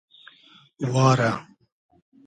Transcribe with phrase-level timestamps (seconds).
[0.93, 1.31] وا رۂ